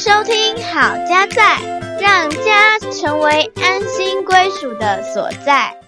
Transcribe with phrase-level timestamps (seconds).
[0.00, 1.60] 收听好家在，
[2.00, 5.78] 让家成为安心归属的所在。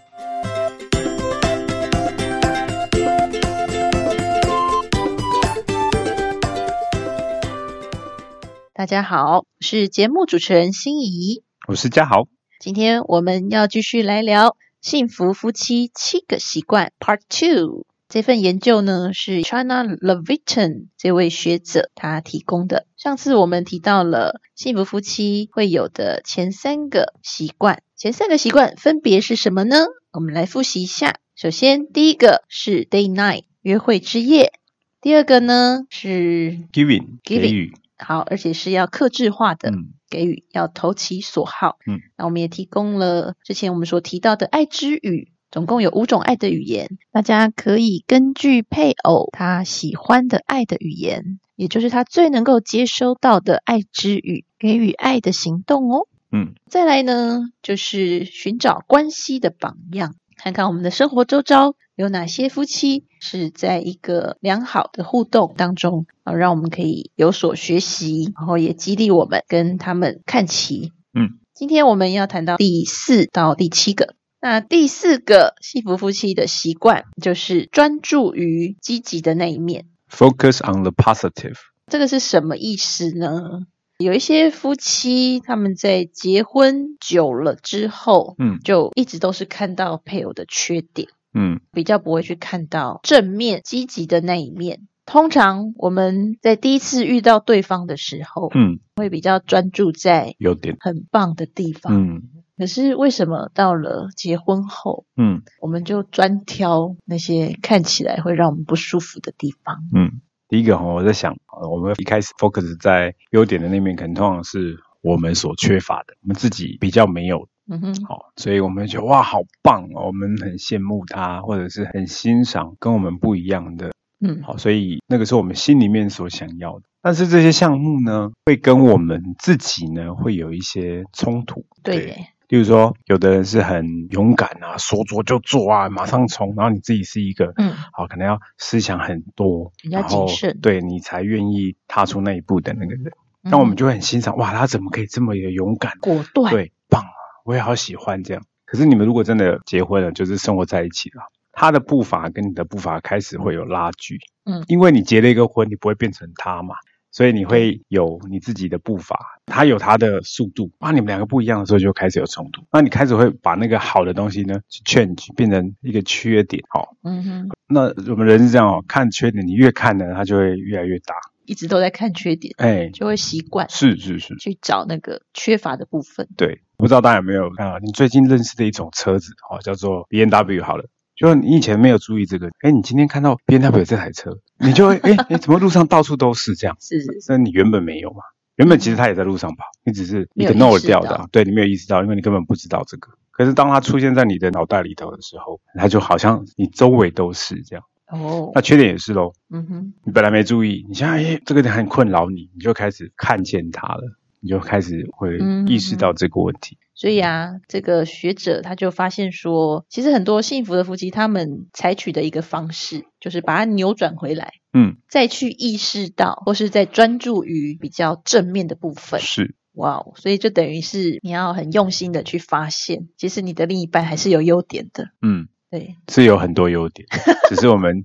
[8.74, 11.42] 大家好，我是节目主持人心怡。
[11.66, 12.26] 我是嘉豪，
[12.60, 17.86] 今天我们要继续来聊幸福夫妻七个习惯 Part Two。
[18.12, 22.84] 这份研究呢是 China Levitan 这位学者他提供的。
[22.98, 29.86] 上次我们提到了幸福夫妻会有的前三个习惯，前三个习惯分别是什么呢？
[30.12, 31.20] 我们来复习一下。
[31.34, 34.52] 首先，第一个是 Day Night 约会之夜，
[35.00, 39.70] 第二个呢是 Giving 给 Giving 予，好，而且是要克制化的。
[39.70, 41.78] 嗯给予要投其所好。
[41.86, 56.08] 嗯，那我们也提供了之前我们所提到的爱之语，总共有五种爱的语言，大家可以根据配偶他喜欢的爱的语言，也就是他最能够接收到的爱之语，给予爱的行动哦。
[56.32, 70.92] 嗯，再来呢，就是寻找关系的榜样，看看我们的生活周遭有哪些夫妻是在一个良好的互动当中啊，让我们可以有所学习，然后也激励我们跟他们看齐。
[71.12, 74.14] 嗯，今天我们要谈到第四到第七个。
[74.44, 79.86] 那第四个幸福夫妻的习惯就是专注于积极的那一面。
[80.10, 81.58] ，Focus on the positive。
[81.86, 83.60] 这个是什么意思呢？
[83.98, 94.80] 有一些夫妻他们在结婚久了之后，嗯就一直都是看到配偶的缺点，嗯比较不会去看到正面积极的那一面。
[95.06, 100.76] 通常我们在第一次遇到对方的时候，嗯，会比较专注在优点。
[100.80, 101.94] 很棒的地方。
[101.94, 102.22] 嗯
[102.62, 109.78] 可是为什么到了结婚后，嗯我们就专挑那些看起来会让我们不舒服的地方？
[109.92, 110.20] 嗯。
[110.48, 126.82] 第一个哈，我在想，呃我们一开始 focus 在优点的那面，可能通常是我们所缺乏的，我们自己比较没有嗯哼，好，所以我们就觉得哇，好棒哦，我们很羡慕他，或者是很欣赏跟我们不一样的嗯好，所以那个是我们心里面所想要的。
[127.04, 131.66] 但是这些项目呢，会跟我们自己呢会有一些冲突。
[131.82, 143.04] 对耶，例如说，有的人是很勇敢啊，说做就做啊，马上冲，然后你自己是一个，嗯好，可能要思想很多，比较然后谨慎对你才愿意踏出那一步的那个人。
[143.06, 145.96] 嗯那我们就会很欣赏，哇，他怎么可以这么有勇敢？
[146.02, 147.08] 果断，对，棒啊！
[147.46, 148.42] 我也好喜欢这样。
[148.66, 154.18] 可是你们如果真的结婚了，就是生活在一起了，他的步伐跟你的步伐开始会有拉锯。
[154.44, 156.74] 嗯因为你结了一个婚，你不会变成他嘛，
[157.12, 162.62] 所以你会有你自己的步伐，他有他的速度，啊，你们两个不一样的时候就开始有冲突。
[162.72, 166.88] 那你开始会把那个好的东西呢去 change 变成一个缺点，哦。
[167.02, 171.14] 嗯哼，那我们人是这样哦，看缺点，你越看呢，它就会越来越大。
[171.44, 176.28] 一直都在看缺点，哎，就会习惯是是是，去找那个缺乏的部分。
[176.36, 180.84] 对，不知道大家有没有看到，你最近认识的一种车子，哦，叫做 B N W 好了。
[181.22, 186.76] 就你以前没有注意这个，哎，你今天看到 B N W 这台车，你就会，哎， 哎，怎么路上到处都是这样？
[186.80, 188.22] 是是是，那你原本没有嘛？
[188.56, 193.08] 原本其实它也在路上跑，你只是没有 ignore 意识到掉的啊，对你没有意识到，因为你根本不知道这个。
[193.30, 197.84] 可是当它出现在你的脑袋里头的时候，它就好像你周围都是这样。
[198.10, 204.02] 哦那，缺点也是喽，嗯哼，你本来没注意，你现在哎这个点很困扰你，你就开始看见它了，
[204.42, 206.76] 你就开始会嗯意识到这个问题。
[206.94, 219.20] 所以啊，这个学者他就发现说，其实很多幸福的夫妻，他们采取的一个方式，就是把它扭转回来，嗯，再去意识到，或是在专注于比较正面的部分。
[219.20, 225.08] 是，哇哦，所以就等于是你要很用心的去发现，其实你的另一半还是有优点的。
[225.22, 227.08] 嗯，对，是有很多优点，
[227.48, 228.04] 只是我们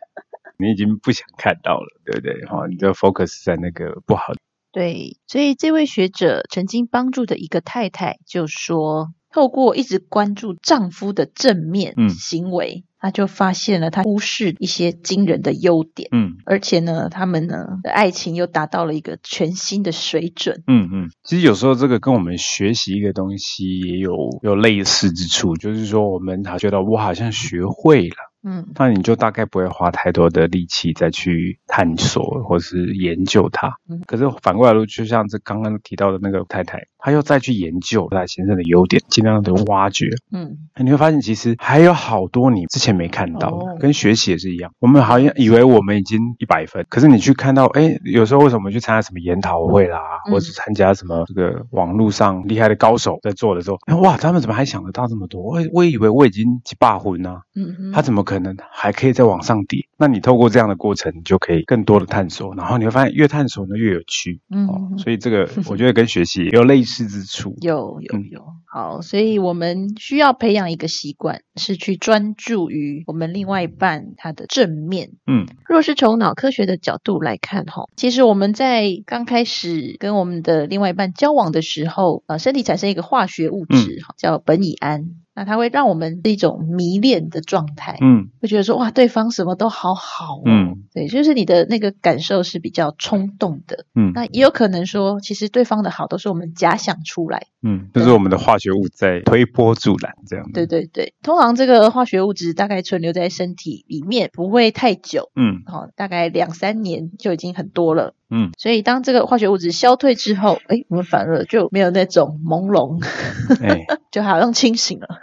[0.58, 2.44] 你已经不想看到了，对不对？
[2.46, 4.40] 哈、你就 focus 在那个不好的。
[4.72, 20.62] 对，所以这位学者曾经帮助的一个太太就说，透过一直关注丈夫的正面嗯行为，她就发现了他忽视一些惊人的优点，嗯而且呢，他们呢的爱情又达到了一个全新的水准。
[20.66, 28.31] 嗯嗯，其实有时候这个跟我们学习一个东西也有有类似之处，就是说我们好觉得我好像学会了。
[28.44, 33.76] 嗯那你就大概不会花太多的力气再去探索或是研究它。
[33.88, 40.06] 嗯可是反过来说，就像这刚刚提到的那个太太，他又再去研究他先生的优点，尽量的挖掘。
[40.32, 44.72] 嗯，你会发现其实还有好多你之前没看到的，哦跟学习也是一样。
[44.78, 55.42] 我们好像以为我们已经一百分，可是你去看到，哎，有时候为什么去参加什么研讨会啦，嗯或者参加什么这个网络上厉害的高手在做的时候，哎哇，他们怎么还想得到这么多？
[55.42, 59.86] 我我以为我已经几霸婚呢、嗯哼，他怎么可能还可以再往上叠？
[59.98, 64.40] 那你透过这样的过程，你就可以更多的探索，然后你会发现越探索呢越有趣。
[64.50, 67.56] 哦嗯哦，所以这个我觉得跟学习也有类似之处。
[67.60, 68.28] 有有嗯。
[68.30, 75.10] 有，好，所以我们需要培养一个习惯，是去专注于我们另外一半他的正面。
[75.26, 87.98] 嗯，若是从脑科学的角度来看，哈，其实我们在刚开始跟我们的另外一半交往的时候，呃，身体产生一个化学物质，哈、叫苯乙胺，那它会让我们是一种迷恋的状态。
[88.00, 93.84] 嗯会觉得说哇，对方什么都好好哦，嗯对，就是你的那个感受是比较冲动的。
[93.94, 97.46] 嗯那也有可能说，其实对方的好都是我们假想出来。
[97.64, 100.50] 嗯，就是我们的化学物在推波助澜这样。
[100.52, 108.14] 对，对对，通常这个化学物质大概存留在身体里面不会太久，嗯哦，大概两三年就已经很多了。
[108.30, 113.04] 嗯，所以当这个化学物质消退之后，哎，我们反而就没有那种朦胧，
[113.62, 115.08] 哎就好像清醒了。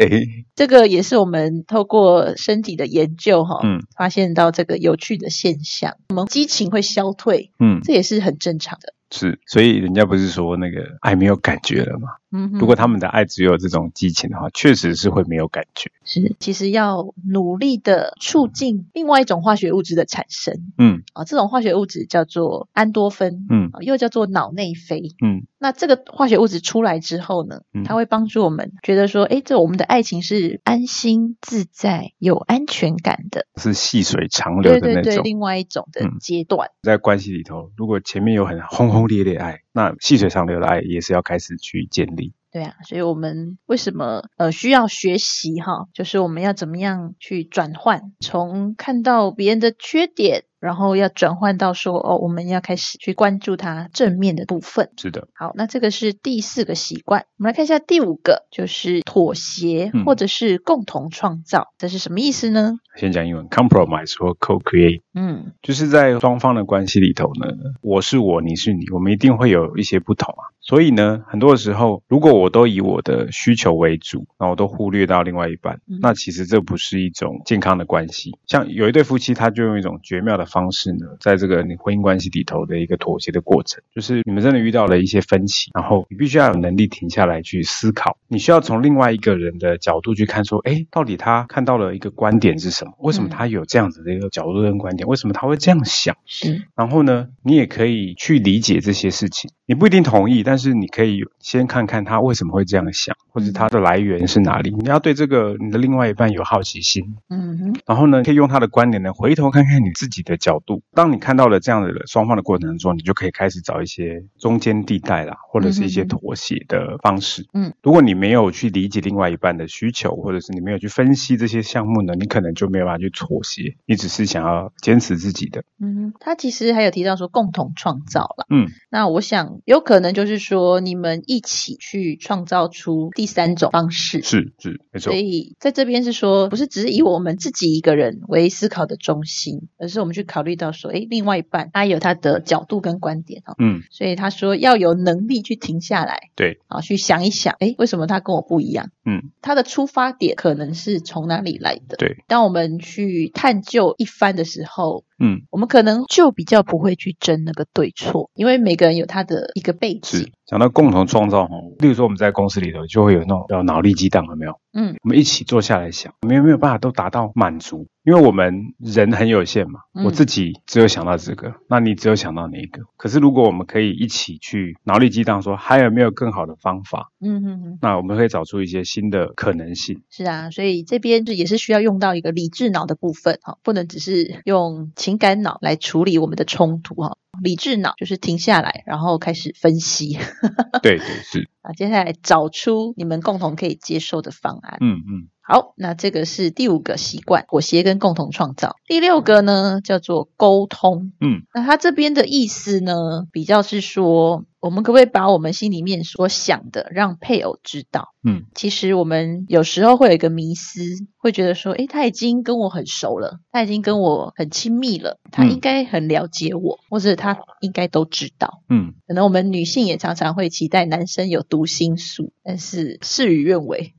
[0.00, 0.08] 哎，
[0.54, 8.94] 这个也是我们透过身体的研究哈、嗯发现到这个有趣的现象，我们激情会消退，嗯，这也是很正常的。
[9.10, 12.08] 是，所以人家不是说那个爱没有感觉了吗？
[12.32, 15.90] 嗯，如果他们的爱只有这种激情的话，确实是会没有感觉。
[16.04, 25.02] 是其实要努力的促进另外一种化学物质的产生嗯啊，这种化学物质叫做安多芬，嗯啊又叫做脑内啡。
[25.22, 33.46] 嗯那这个化学物质出来之后呢嗯，它会帮助我们觉得说，哎，这我们的爱情是安心自在、有安全感的。
[33.56, 35.24] 是细水长流对对对，的那种。
[35.24, 36.70] 另外一种的嗯阶段。
[36.82, 42.32] 在关系里头，如果前面有很轰轰烈烈爱，那细水长流的爱也是要开始去建立。
[42.50, 45.86] 对啊，所以我们为什么呃需要学习哈？
[45.94, 54.90] 就是我们要怎么样去转换，从看到别人的缺点，然后要转换到说哦，我们要开始去关注他正面的部分。
[54.98, 62.74] 是的，好，那这个是第四个习惯，我们来看一下第五个，就是妥协嗯或者是共同创造，这是什么意思呢？
[62.96, 65.00] 先讲英文，compromise 或 co-create。
[65.14, 70.50] 嗯就是在双方的关系里头呢，我是我，你是你，我们一定会有一些不同啊。
[70.60, 78.30] 所以呢，很多的时候，如果我都以我的需求为主，那我都忽略到另外一半，嗯那其实这不是一种健康的关系。
[78.46, 92.92] 像有一对夫妻，他就用一种绝妙的方式呢，在这个你婚姻关系里头的一个妥协的过程，就是你们真的遇到了一些分歧，然后你必须要有能力停下来去思考，你需要从另外一个人的角度去看，说，哎，到底他看到了一个观点是什么？
[93.00, 95.01] 为什么嗯他有这样子的一个角度跟观点？
[95.04, 96.16] 为什么他会这样想？
[96.26, 104.70] 是然后呢，你也可以去理解这些事情，你不一定同意，但是你可以先看看他为什么会这样想，或者他的来源是哪里。
[104.70, 110.82] 你要对这个你的另外一半有好奇心，嗯哼然后呢，可以用他的观点呢，回头看看你自己的角度。
[110.94, 117.46] 当你看到了这样的双方的过程中，你就可以开始找一些中间地带啦，或者是一些妥协的方式。
[117.54, 125.64] 嗯，如果你没有去理解另外一半的需求，或者是你没有去分析这些项目呢，你可能就没有办法去妥协，你只是想要坚持自己的。
[125.80, 128.46] 嗯，他其实还有提到说共同创造了。
[128.50, 134.20] 嗯，那我想有可能就是说你们一起去创造出第三种方式。
[134.22, 135.14] 是是没错所。
[135.14, 143.54] 以在这边是说，不是只是以我们自己一个人为思考的中心，而是我们去考虑到说，哎，另外一半他有他的角度跟观点哈。
[143.58, 148.90] 嗯，所以他说要有能力去停下来，对，啊，去想一想，哎，为什么他跟我不一样？
[149.06, 151.96] 嗯，他的出发点可能是从哪里来的？
[151.96, 155.04] 对，当我们去探究一番的时候，hole.
[155.24, 160.32] 嗯，我们可能就比较不会去争那个对错，因为每个人有他的一个背是景。
[160.44, 164.60] 讲到共同创造哈，例如说我们在公司里头就会有那种叫脑力激荡，有没有？
[164.74, 167.86] 嗯，我们一起坐下来想，我们有没有办法都达到满足？
[168.04, 172.82] 因为我们人很有限嘛，嗯我自己只有想到这个，那你只有想到那一个。
[172.96, 180.02] 可是如果我们可以一起去脑力激荡，说还有没有更好的方法，嗯嗯嗯，那我们可以找出一些新的可能性。
[180.10, 187.16] 是啊，所以这边就也是需要用到一个理智脑的部分哈，不能只是用情感脑来处理我们的冲突哈。
[187.42, 190.18] 理智脑就是停下来，然后开始分析
[190.82, 194.76] 对对是，啊，接下来找出你们共同可以接受的方案。
[194.80, 198.76] 嗯嗯好，那这个是第五个习惯，妥协跟共同创造。
[198.86, 201.12] 第六个呢，叫做沟通。
[201.20, 208.14] 嗯，那他这边的意思呢，比较是说，我们可不可以把我们心里面所想的让配偶知道？
[208.22, 210.80] 嗯，其实我们有时候会有一个迷思，
[211.16, 218.62] 会觉得说，诶，他已经跟我很熟了，他已经跟我很亲密了，他嗯应该很了解我，或者他应该都知道。
[218.68, 223.94] 嗯，可能我们女性也常常会期待男生有读心术，但是事与愿违，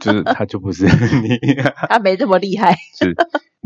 [0.00, 0.86] 就是他就不是
[1.22, 1.38] 你。
[1.88, 2.76] 他没这么厉害。
[2.98, 3.14] 是你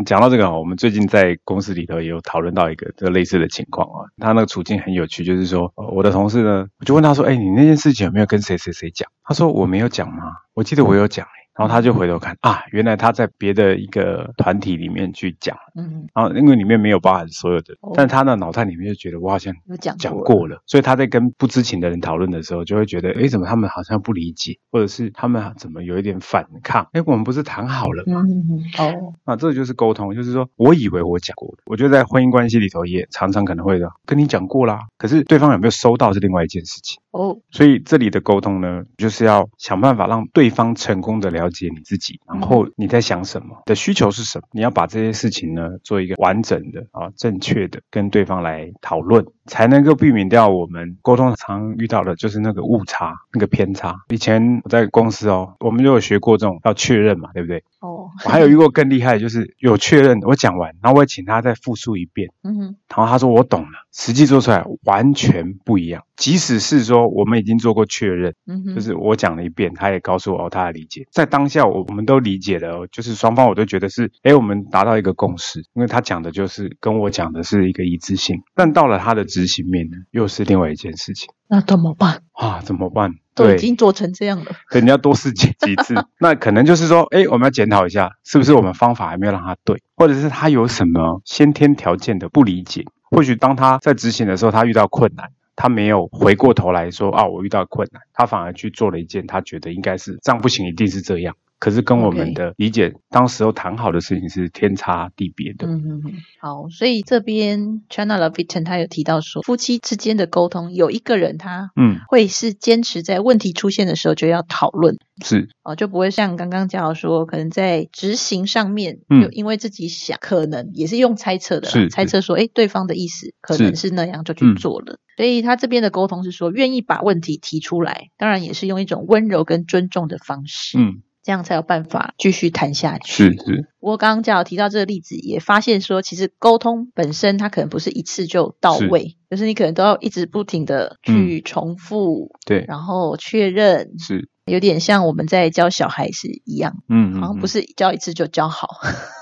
[0.05, 4.07] 讲到这个啊，我们最近在公司里头也有讨论到一个这个类似的情况啊。
[4.19, 10.33] 他那个处境很有趣，就是说，我的同事呢，我就问他说：“哎，你那件事情有没有跟谁谁谁讲？”他说：“我没有讲吗？
[10.55, 11.27] 我记得我有讲。”
[11.59, 26.89] 欸然后他就回头看啊，原来他在别的一个团体里面去讲，嗯，然后因为里面没有包含所有的哦，但他的脑袋里面就觉得我好像有讲讲过过了，所以他在跟不知情的人讨论的时候，就会觉得，哎，怎么他们好像不理解，或者是他们怎么有一点反抗？
[26.93, 28.23] 哎，我们不是谈好了吗？
[28.23, 37.01] 嗯，哦，啊，这就是沟通，就是说我以为我讲过了，我觉得在婚姻关系里头也常常可能会的跟你讲过啦，可是对方有没有收到是另外一件事情。
[37.11, 53.97] 哦，所以这里的沟通呢，就是要想办法让对方成功的了解你自己，然后你在想什么，的需求是什么，你要把这些事情呢做一个完整的啊正确的跟对方来讨论，才能够避免掉我们沟通常遇到的就是那个误差、那个偏差。
[54.11, 57.65] 以前我在公司哦，我们就有学过这种要确认嘛，对不对？
[58.09, 66.05] 哦， 我还有遇过更厉害的，就是有确认，我讲完，然后我也请他再复述一遍，嗯，然后他说我懂了，实际做出来完全不一样。
[66.17, 82.23] 即使是说我们已经做过确认，嗯哼，就是我讲了一遍，他也告诉我哦，他的理解，在当下我我们都理解了哦，就是双方我都觉得是，哎，我们达到一个共识，因为他讲的就是跟我讲的是一个一致性，但到了他的执行面呢，又是另外一件事情那怎么办？
[82.33, 83.13] 啊，怎么办？
[83.45, 95.31] 都已，经做成这样了，对，你要多试几 几次，那可能就是说，哎，我们要检讨一下，是不是我们方法还没有让他对，或者是他有什么先天条件的不理解，或许当他在执行的时候，他遇到困难。
[95.61, 101.35] 他没有回过头来说啊，我遇到困难，他反而去做了一件他觉得应该是这样不行，一定是这样。
[101.59, 105.67] 可是跟我们的理解当时候谈好的事情是天差地别的。
[105.67, 114.97] 嗯嗯嗯，好，所以这边 China Leviton 他有提到说，夫妻之间的沟通，有一个人他嗯，会是坚持在问题出现的时候就要讨论。
[115.25, 119.23] 是，哦，就不会像刚刚讲到说，可能在执行上面，嗯。
[119.23, 125.01] 就因为自己想，可能也是用猜测的，是猜测说，哎，对方的意思可能是那样，就去嗯做了。
[125.17, 133.13] 所以他这边的沟通是说，愿意把问题提出来，当然也是用一种温柔跟尊重的方式，嗯，这样才有办法继续谈下去。
[133.13, 148.81] 是是，不过刚刚嘉豪提到这个例子，也发现说，其实沟通本身它可能不是一次就到位，就是你可能都要一直不停的去重复，对，然后确认，是，有点像我们在教小孩是一样，嗯，好像不，是教一次就教好。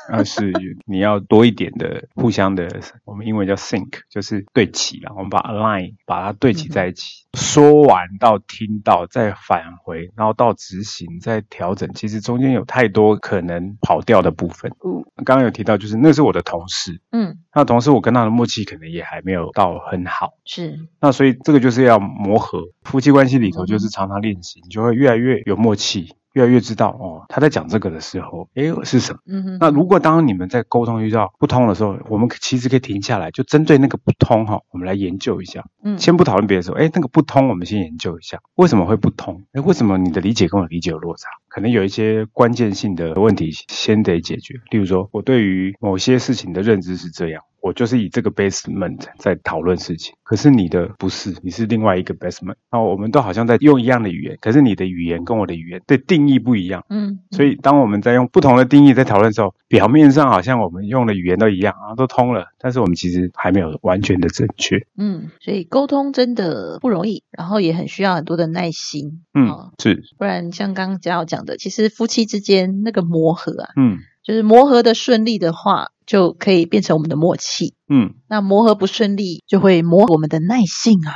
[0.09, 0.53] 而是
[0.85, 2.69] 你要多一点的互相的，
[3.05, 5.13] 我们英文叫 sync，就是对齐了。
[5.15, 14.73] 我们把 align 把它对齐在一起，说完到听到再返回，然后到执行再调整，其实中间有太多可能跑掉的部分。
[14.85, 20.35] 嗯刚刚有提到，就是那是我的同事，嗯，那同事我跟他的默契可能也还没有到很好。
[20.45, 29.21] 是，那所以这个就是要磨合，夫妻关系里头就是常常练习，你就会越来越有默契，越来越知道哦，他在讲这个的时候，诶是什么。
[29.27, 35.65] 嗯哼，那如果当你们在沟通遇到不通的时候，我们其实可以停下来，就针对那个不通哈，我们来研究一下。
[35.83, 39.45] 嗯先不讨论别的时候，哎，那个不通，我们先研究一下为什么会不通？
[39.53, 41.31] 哎，为什么你的理解跟我理解有落差？
[41.49, 44.57] 可能有一些关键性的问题先得解决。
[44.71, 52.55] 例如说，我对于某些事情的认知是这样，我就是以这个 basement 在讨论事情，可是你的不是，你是另外一个 basement。
[52.71, 56.85] 那我们都好像在用一样的语言，可是你的语言跟我的语言的定义不一样。
[56.89, 64.87] 嗯，所以，当我们在用不同的定义在讨论的时候，表面上好像我们用的语言都一样啊，都通了，但是我们其实还没有完全的正确。
[64.97, 77.75] 嗯，所以沟通真的不容易，然后也很需要很多的耐心，嗯哦，是，不然像刚刚嘉豪讲的，其实夫妻之间那个磨合啊，嗯就是磨合的顺利的话，就可以变成我们的默契。
[77.89, 81.15] 嗯那磨合不顺利，就会磨我们的耐性啊。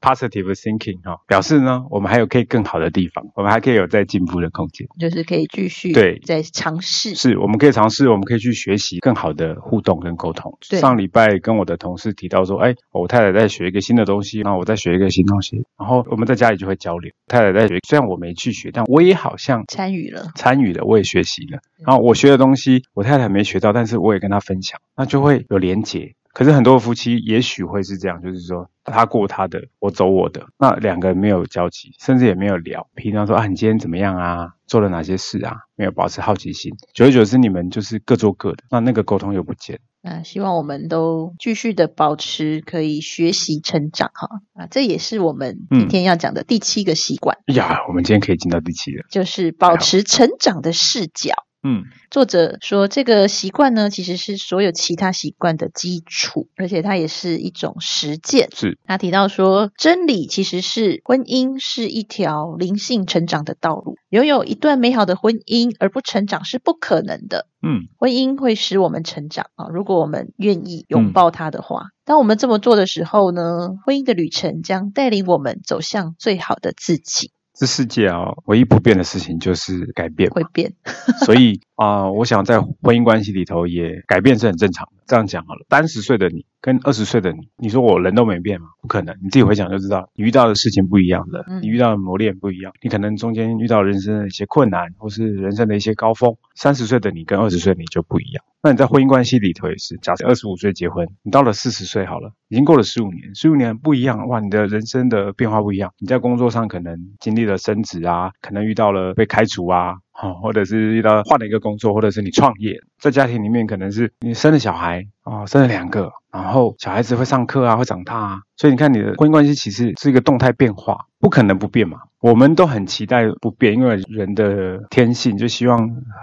[0.00, 4.86] ，positive thinking 哈、表示呢，我们还有可以更好的地方，我们还可以有再进步的空间。
[4.98, 7.14] 就是可以继续对再尝试。
[7.14, 10.56] 是，我们可以尝试，我们可以去学习更好的互动跟沟通。
[10.62, 17.12] 上礼拜跟我的同事提到说，哎，我太太在学一个新的东西，然后我在学一个新东西，然后我们在家里就会交流。
[17.26, 21.58] 太太在学，虽然我没去学，但我也好像参与了，参与了，我也学习了。
[21.84, 26.14] 然后我学的东西，我太太没学到，但是我也跟她分享，那就会有连结。
[26.36, 32.86] 可是很多夫妻也许会是这样，就是说他过他的，我走我的，那两个人没有交集，甚至也没有聊。
[32.94, 34.50] 平常说啊，你今天怎么样啊？
[34.66, 35.56] 做了哪些事啊？
[35.76, 39.80] 没有保持好奇心，久而久之你们就是各做各的，那那个沟通又不见。
[40.02, 49.06] 那希望我们都继续的保持可以学习成长哈啊，这也是我们今天要讲的第七个习惯，哎呀，我们今天可以进到第七了。
[49.10, 51.46] 就是保持成长的视角。
[51.68, 51.82] 嗯，
[52.12, 58.50] 作者说，这个习惯呢，其实是所有其他习惯的基础，而且它也是一种实践。
[58.54, 67.48] 是他提到说，真理其实是婚姻是一条灵性成长的道路，拥有一段美好的婚姻而不成长是不可能的。
[67.62, 71.86] 嗯婚姻会使我们成长啊，如果我们愿意拥抱它的话。
[72.04, 80.28] 当我们这么做的时候呢，婚姻的旅程将带领我们走向最好的自己，这世界啊，唯一不变的事情就是改变。
[80.30, 80.74] 会变。
[81.24, 84.95] 所以啊、我想在婚姻关系里头也改变是很正常的。
[85.06, 88.66] 这样讲好了，三十岁的你跟二十岁的你，你说我人都没变吗？
[88.82, 96.34] 不可能，你自己回想就知道，你遇到的事情不一样的，嗯你遇到的磨练不一样，你可能中间遇到人生的一些困难，或是人生的一些高峰。
[96.54, 98.44] 三十岁的你跟二十岁的你就不一样。
[98.62, 105.92] 那你在婚姻关系里头也是，假设二十五岁结婚，你到了四十岁好了，已经过了十五年，十五年不一样，哇，你的人生的变化不一样。
[105.98, 121.98] 你在工作上可能经历了升职啊，可能遇到了被开除啊，哦，或者是遇到换了一个工作，或者是你创业，在家庭里面可能是你生了小孩啊、哦，生了两个，然后小孩子会上课啊，会长大啊，所以你看你的婚姻关系其实是一个动态变化，不可能不变嘛。
[122.20, 125.78] 我们都很期待不变，因为人的天性就希望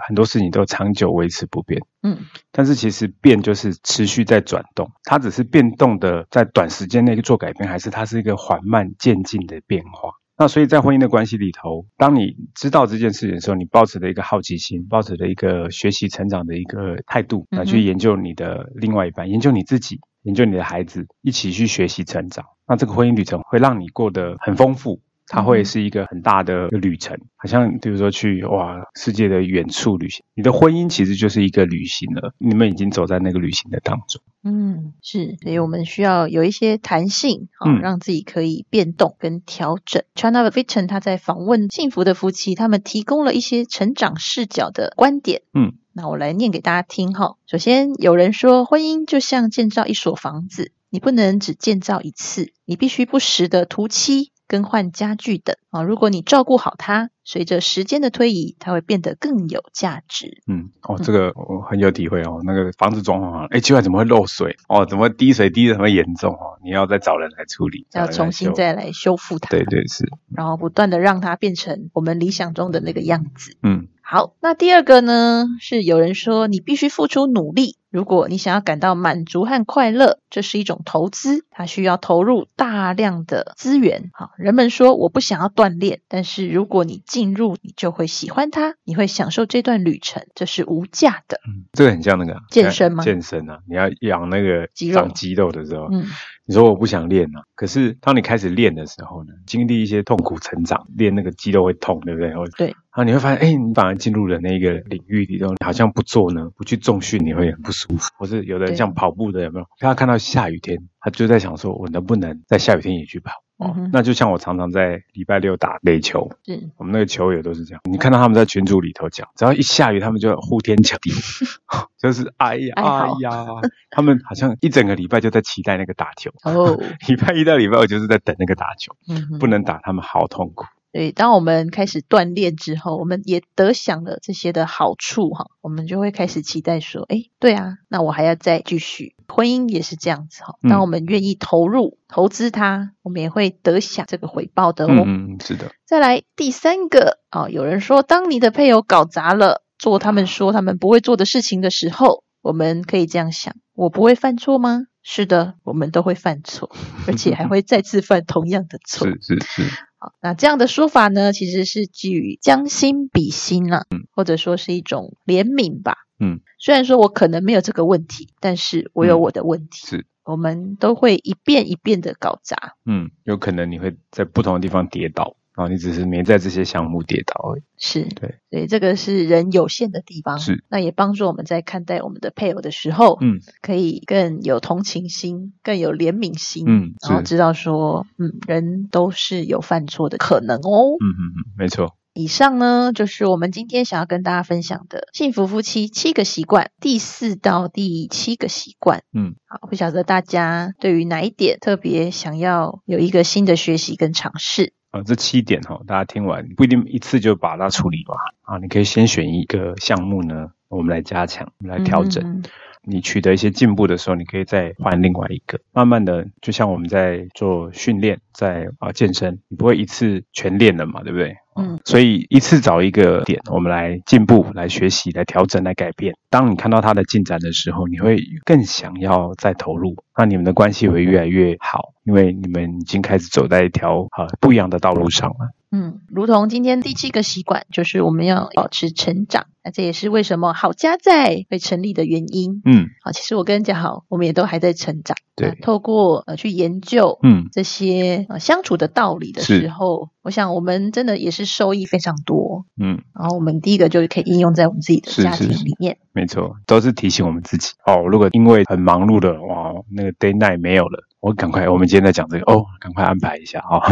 [0.06, 1.80] 很多事情都长久维持不变。
[2.02, 2.18] 嗯，
[2.50, 10.10] 但是其实变就是持续在转动，它只是变动的在短时间内做改变，还是它是一个缓慢渐进的变化？
[10.36, 22.44] 那所以在婚姻的关系里头，当你知道这件事情的时候，你抱持的一个好奇心，抱持的一个学习成长的一个态度，来去研究你的另外一半，研究你自己，研究你的孩子，一起去学习成长。
[22.66, 34.22] 那这个婚姻旅程会让你过得很丰富，它会是一个很大的旅程，好像比如说去哇世界的远处旅行，你的婚姻其实就是一个旅行了，你们已经走在那个旅行的当中。
[34.42, 40.02] 嗯，是，所以我们需要有一些弹性，啊、嗯让自己可以变动跟调整。
[40.14, 45.40] China Viton 他在访问幸福的夫妻，他们提供了一些成长视角的观点。
[45.54, 47.36] 嗯，那我来念给大家听哈。
[47.46, 55.82] 首先，有人说，婚姻就像建造一所房子，你不能只建造一次，你必须不时的涂漆、更换家具等啊。
[55.82, 60.42] 如果你照顾好它，随着时间的推移，它会变得更有价值。
[60.46, 62.40] 嗯，哦，这个我很有体会哦。
[62.44, 64.56] 那个房子装潢哎，奇怪，怎么会漏水？
[64.68, 66.58] 哦，怎么滴水滴的这么严重哦？
[66.62, 69.48] 你要再找人来处理，要重新再来修复它。
[69.48, 73.56] 对对是，然后不断的让它变成我们理想中的那个样子。
[73.62, 84.10] 嗯好，那第二个呢，是有人说你必须付出努力，如果你想要感到满足和快乐，这是一种投资，它需要投入大量的资源。
[84.12, 91.38] 好，人们说我不想要锻炼，但是如果你进入，你就会喜欢它，你会享受这段旅程，这是无价的。
[91.46, 96.04] 嗯，这个很像那个健身吗健身啊，你要养那个肌肉长肌肉的时候，嗯
[96.46, 102.34] 你说我不想练啊，可是当你开始练的时候呢，经历一些痛苦成长，练那个肌肉会痛，对不对？
[102.34, 108.10] 或对然后你会发现，哎，你反而进入了那个领域里头，你好像不做呢，不去重训，你会很不舒服。
[108.18, 109.66] 或是有的人像跑步的，有没有？
[109.78, 113.32] 他看到下雨天，他就在想说，我能不能在下雨天也去跑？
[113.56, 117.80] 哦，嗯那就像我常常在礼拜六打垒球，是我们那个球友都是这样。
[117.88, 121.10] 你看到他们在群组里头讲，只要一下雨，他们就呼天抢地
[122.00, 123.46] 就是哎呀哀哎呀，
[123.90, 126.30] 他们好像一整个礼拜就在期待那个打球。
[126.42, 130.66] 哦， 礼拜一到礼拜二就是在等那个打球，嗯不能打，他们好痛苦。
[130.94, 139.16] 对，当我们开始锻炼之后，我们也得享了这些的好处哈，我们就会开始期待说，哎，对啊，那我还要再继续。
[139.26, 145.02] 婚姻也是这样子哈，嗯当我们愿意投入、投资它，我们也会得享这个回报的哦。
[145.04, 154.82] 嗯嗯，是的，再来第三个哦，有人说，当你的配偶搞砸了，做他们说他们不会做的事情的时候，我们可以这样想：我不会犯错吗？
[155.02, 156.70] 是的，我们都会犯错，
[157.08, 159.06] 而且还会再次犯同样的错。
[159.06, 159.74] 是是是，好，
[160.20, 165.96] 那这样的说法呢，其实是基于将心比心啦、或者说是一种怜悯吧。
[166.18, 169.86] 嗯，虽然说我可能没有这个问题，但是我有我的问题。
[169.86, 172.74] 是，我们都会一遍一遍的搞砸。
[172.86, 177.62] 嗯，有可能你会在不同的地方跌倒，然后你只是没在这些项目跌倒而已。
[177.76, 180.38] 是对，所以这个是人有限的地方。
[180.38, 186.64] 是，那也帮助我们在看待我们的配偶的时候，嗯可以更有同情心，更有怜悯心。
[186.66, 190.96] 嗯然后知道说，嗯，人都是有犯错的可能哦。
[191.00, 191.94] 嗯嗯嗯，没错。
[192.16, 199.02] 以上呢，就是我们今天想要跟大家分享的幸福夫妻七个习惯，第四到第七个习惯。
[199.12, 204.72] 嗯，好，不晓得大家对于哪一点特别想要有一个新的学习跟尝试？
[204.94, 212.22] 啊，这七点哈、大家听完不一定一次就把它处理完啊，你可以先选一个项目呢，我们来加强，我们来调整。
[212.24, 212.42] 嗯
[212.86, 215.58] 你取得一些进步的时候，你可以再换另外一个。
[215.72, 221.34] 慢慢的，就像我们在做训练，在啊健身，你不会一次全练了嘛，对不对？
[221.56, 226.14] 嗯，所以一次找一个点，我们来进步、来学习、来调整、来改变。
[226.28, 235.50] 当你看到它的进展的时候，你会更想要再投入，那你们的关系会越来越好，因为你们已经开始走在一条啊不一样的道路上了。
[235.72, 239.46] 嗯，如同今天第七个习惯，就是我们要保持成长。
[239.64, 242.62] 那这也是为什么好家在会成立的原因。
[242.64, 245.16] 嗯好，其实我跟嘉豪，我们也都还在成长。
[245.34, 252.66] 对透过呃去研究嗯，这些呃相处的道理的时候，我想我们真的也是受益非常多。
[252.80, 255.98] 嗯，然后我们第一个就是可以应用在我们自己的家是是是庭里面。
[256.14, 258.06] 没错，都是提醒我们自己哦。
[258.08, 263.82] 如果因为很忙碌的哇，那个 day night 没有了，我赶快，我们今天在讲这个哦，赶快安排一下哦。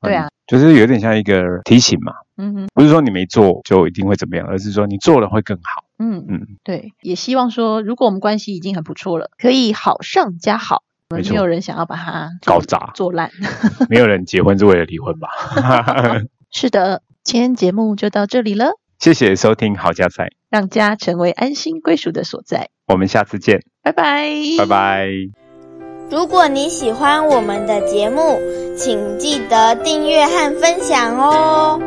[0.00, 5.84] 对啊， 就是有点像一个提醒嘛，嗯哼，不是说你没做就一定会怎么样，而是说你做了会更好。
[5.98, 10.82] 嗯嗯，对，也希望说，如果我们关系已经很不错了，可以好上加好。
[11.12, 13.32] 没错没有人想要把它搞砸做烂。
[13.88, 15.28] 没有人结婚是为了离婚吧？
[16.52, 22.68] 是的，今天节目就到这里了，谢谢收听好家菜，让家成为安心归属的所在。
[22.86, 24.66] 我们下次见，拜拜，拜。
[24.66, 25.08] 拜。
[26.10, 28.38] 如果你喜欢我们的节目，
[28.76, 31.80] 请记得订阅和分享哦。